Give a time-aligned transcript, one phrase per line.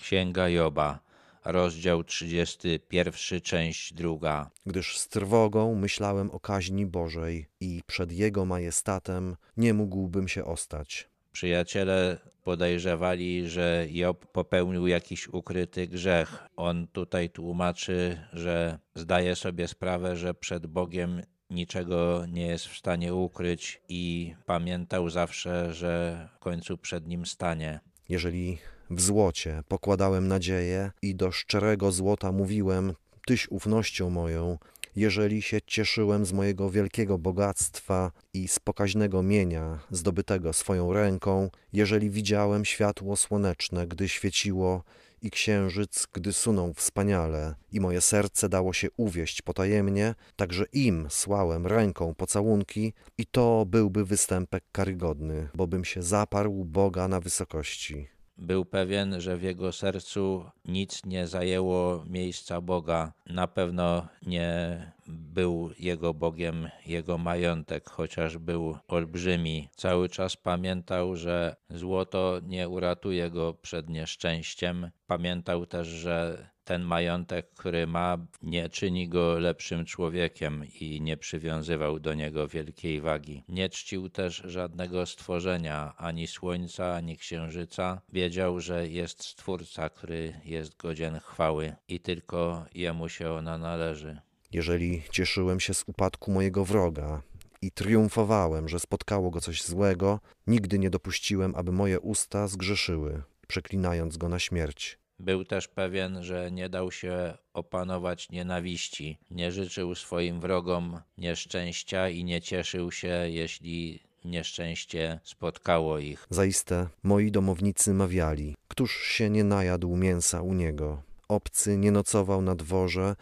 [0.00, 0.98] Księga Joba,
[1.44, 4.50] rozdział 31, część druga.
[4.66, 11.08] gdyż z trwogą myślałem o kaźni Bożej i przed Jego majestatem nie mógłbym się ostać.
[11.32, 16.46] Przyjaciele podejrzewali, że Job popełnił jakiś ukryty grzech.
[16.56, 23.14] On tutaj tłumaczy, że zdaje sobie sprawę, że przed Bogiem niczego nie jest w stanie
[23.14, 27.80] ukryć i pamiętał zawsze, że w końcu przed nim stanie.
[28.10, 28.58] Jeżeli
[28.90, 32.94] w złocie pokładałem nadzieję i do szczerego złota mówiłem,
[33.26, 34.58] Tyś ufnością moją,
[34.96, 42.10] jeżeli się cieszyłem z mojego wielkiego bogactwa i z pokaźnego mienia zdobytego swoją ręką, jeżeli
[42.10, 44.84] widziałem światło słoneczne, gdy świeciło
[45.22, 51.66] i księżyc, gdy sunął wspaniale i moje serce dało się uwieść potajemnie, także im słałem
[51.66, 58.19] ręką pocałunki i to byłby występek karygodny, bo bym się zaparł Boga na wysokości.
[58.40, 63.12] Był pewien, że w jego sercu nic nie zajęło miejsca Boga.
[63.26, 69.68] Na pewno nie był jego Bogiem jego majątek, chociaż był olbrzymi.
[69.76, 74.90] Cały czas pamiętał, że złoto nie uratuje go przed nieszczęściem.
[75.06, 82.00] Pamiętał też, że ten majątek, który ma, nie czyni go lepszym człowiekiem i nie przywiązywał
[82.00, 83.44] do niego wielkiej wagi.
[83.48, 88.00] Nie czcił też żadnego stworzenia, ani słońca, ani księżyca.
[88.12, 94.20] Wiedział, że jest Stwórca, który jest godzien chwały i tylko jemu się ona należy.
[94.52, 97.22] Jeżeli cieszyłem się z upadku mojego wroga
[97.62, 104.16] i triumfowałem, że spotkało go coś złego, nigdy nie dopuściłem, aby moje usta zgrzeszyły, przeklinając
[104.16, 105.00] go na śmierć.
[105.20, 112.24] Był też pewien, że nie dał się opanować nienawiści, nie życzył swoim wrogom nieszczęścia i
[112.24, 116.26] nie cieszył się, jeśli nieszczęście spotkało ich.
[116.30, 121.02] Zaiste moi domownicy mawiali, któż się nie najadł mięsa u niego.
[121.28, 123.16] Obcy nie nocował na dworze,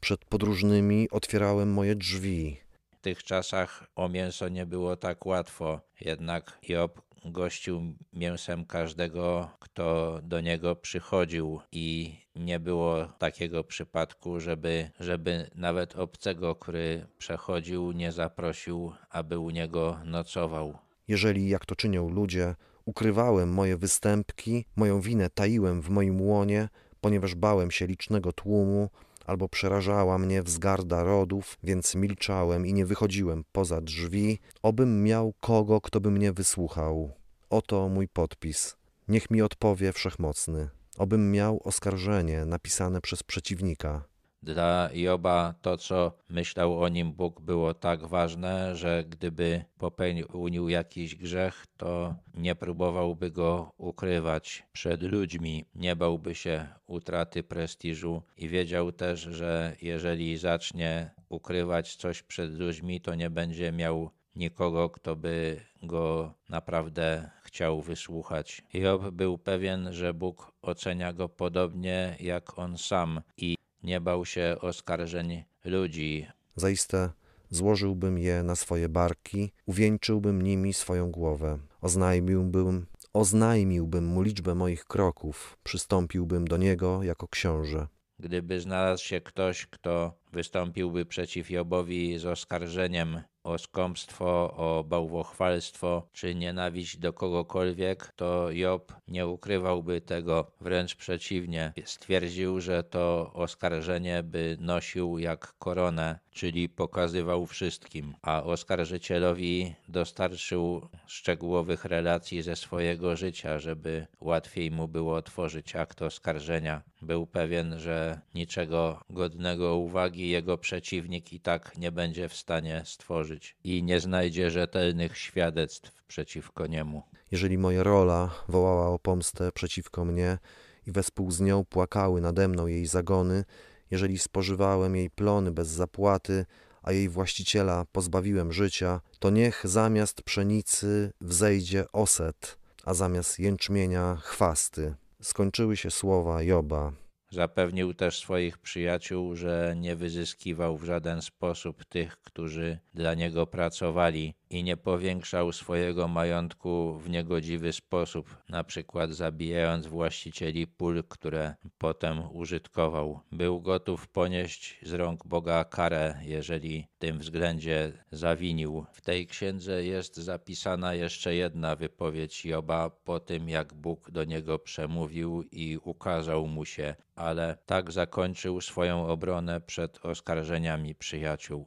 [0.00, 2.56] przed podróżnymi otwierałem moje drzwi.
[2.90, 10.18] W tych czasach o mięso nie było tak łatwo, jednak Job gościł mięsem każdego, kto
[10.22, 18.12] do niego przychodził i nie było takiego przypadku, żeby, żeby nawet obcego, który przechodził, nie
[18.12, 20.78] zaprosił, aby u niego nocował.
[21.08, 22.54] Jeżeli, jak to czynią ludzie,
[22.84, 26.68] ukrywałem moje występki, moją winę taiłem w moim łonie,
[27.00, 28.88] ponieważ bałem się licznego tłumu,
[29.30, 35.80] albo przerażała mnie wzgarda rodów, więc milczałem i nie wychodziłem poza drzwi, obym miał kogo,
[35.80, 37.10] kto by mnie wysłuchał.
[37.50, 38.76] Oto mój podpis.
[39.08, 40.68] Niech mi odpowie wszechmocny.
[40.98, 44.04] Obym miał oskarżenie napisane przez przeciwnika.
[44.42, 51.16] Dla Joba to, co myślał o nim Bóg, było tak ważne, że gdyby popełnił jakiś
[51.16, 58.92] grzech, to nie próbowałby go ukrywać przed ludźmi, nie bałby się utraty prestiżu i wiedział
[58.92, 65.60] też, że jeżeli zacznie ukrywać coś przed ludźmi, to nie będzie miał nikogo, kto by
[65.82, 68.62] go naprawdę chciał wysłuchać.
[68.74, 74.56] Job był pewien, że Bóg ocenia go podobnie jak on sam i nie bał się
[74.60, 76.26] oskarżeń ludzi.
[76.56, 77.10] Zaiste
[77.50, 81.58] złożyłbym je na swoje barki, uwieńczyłbym nimi swoją głowę.
[81.80, 87.86] Oznajmiłbym, oznajmiłbym mu liczbę moich kroków, przystąpiłbym do niego jako książę.
[88.18, 96.34] Gdyby znalazł się ktoś, kto wystąpiłby przeciw Jobowi z oskarżeniem o skąpstwo, o bałwochwalstwo czy
[96.34, 101.72] nienawiść do kogokolwiek, to Job nie ukrywałby tego, wręcz przeciwnie.
[101.84, 111.84] Stwierdził, że to oskarżenie by nosił jak koronę, czyli pokazywał wszystkim, a oskarżycielowi dostarczył szczegółowych
[111.84, 116.82] relacji ze swojego życia, żeby łatwiej mu było otworzyć akt oskarżenia.
[117.02, 123.56] Był pewien, że niczego godnego uwagi jego przeciwnik i tak nie będzie w stanie stworzyć
[123.64, 127.02] i nie znajdzie rzetelnych świadectw przeciwko niemu.
[127.30, 130.38] Jeżeli moja rola wołała o pomstę przeciwko mnie
[130.86, 133.44] i wespół z nią płakały nade mną jej zagony,
[133.90, 136.46] jeżeli spożywałem jej plony bez zapłaty,
[136.82, 144.94] a jej właściciela pozbawiłem życia, to niech zamiast pszenicy wzejdzie oset, a zamiast jęczmienia chwasty.
[145.22, 146.92] Skończyły się słowa Joba.
[147.32, 154.34] Zapewnił też swoich przyjaciół, że nie wyzyskiwał w żaden sposób tych, którzy dla niego pracowali.
[154.50, 162.22] I nie powiększał swojego majątku w niegodziwy sposób, na przykład zabijając właścicieli pól, które potem
[162.32, 163.20] użytkował.
[163.32, 168.86] Był gotów ponieść z rąk Boga karę, jeżeli w tym względzie zawinił.
[168.92, 174.58] W tej księdze jest zapisana jeszcze jedna wypowiedź Joba po tym, jak Bóg do niego
[174.58, 181.66] przemówił i ukazał mu się, ale tak zakończył swoją obronę przed oskarżeniami przyjaciół.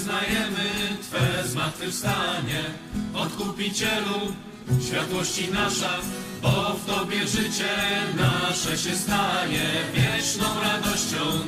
[0.00, 2.64] Wyznajemy Twe zmartwychwstanie,
[3.14, 4.18] Odkupicielu,
[4.88, 5.98] światłości nasza,
[6.42, 7.74] bo w Tobie życie
[8.16, 9.66] nasze się staje.
[9.94, 11.46] Wieczną radością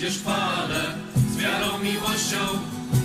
[0.00, 0.94] przyjdziesz chwale,
[1.32, 2.38] z wiarą, miłością,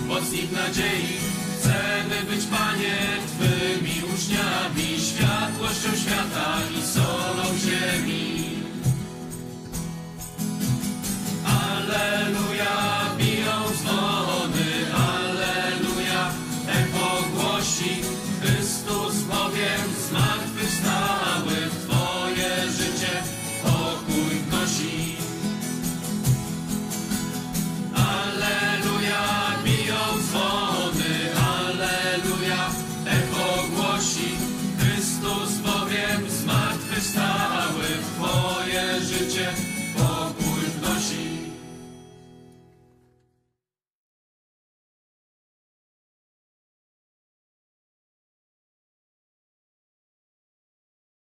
[0.08, 1.18] mocnik nadziei,
[1.60, 2.98] chcemy być, Panie,
[3.28, 8.35] Twymi uczniami, światłością świata i solą ziemi.